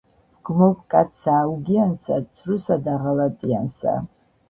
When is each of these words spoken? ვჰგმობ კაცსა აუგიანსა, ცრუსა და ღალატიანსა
ვჰგმობ 0.37 0.79
კაცსა 0.93 1.35
აუგიანსა, 1.43 2.19
ცრუსა 2.41 2.81
და 2.91 2.99
ღალატიანსა 3.07 3.99